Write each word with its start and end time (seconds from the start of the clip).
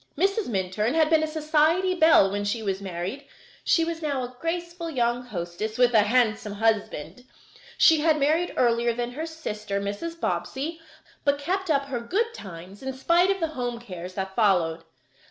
Mrs. 0.17 0.47
Minturn 0.47 0.95
had 0.95 1.11
been 1.11 1.21
a 1.21 1.27
society 1.27 1.93
belle 1.93 2.31
when 2.31 2.43
she 2.43 2.63
was 2.63 2.81
married. 2.81 3.27
She 3.63 3.85
was 3.85 4.01
now 4.01 4.23
a 4.23 4.35
graceful 4.41 4.89
young 4.89 5.21
hostess, 5.25 5.77
with 5.77 5.93
a 5.93 6.01
handsome 6.01 6.53
husband. 6.53 7.23
She 7.77 7.99
had 7.99 8.17
married 8.19 8.55
earlier 8.57 8.93
than 8.93 9.11
her 9.11 9.27
sister, 9.27 9.79
Mrs. 9.79 10.19
Bobbsey, 10.19 10.81
but 11.23 11.37
kept 11.37 11.69
up 11.69 11.85
her 11.85 11.99
good 11.99 12.33
times 12.33 12.81
in 12.81 12.93
spite 12.93 13.29
of 13.29 13.39
the 13.39 13.49
home 13.49 13.79
cares 13.79 14.15
that 14.15 14.35
followed. 14.35 14.85